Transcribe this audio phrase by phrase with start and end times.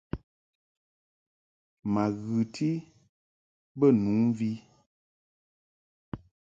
[1.93, 2.69] Ma ghɨti
[3.77, 4.51] bə nu mvi.